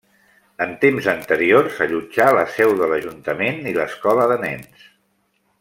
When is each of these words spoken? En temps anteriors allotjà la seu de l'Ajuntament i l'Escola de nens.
En 0.63 0.71
temps 0.85 1.09
anteriors 1.13 1.77
allotjà 1.87 2.27
la 2.37 2.47
seu 2.55 2.75
de 2.81 2.89
l'Ajuntament 2.93 3.63
i 3.73 3.77
l'Escola 3.81 4.29
de 4.33 4.43
nens. 4.49 4.93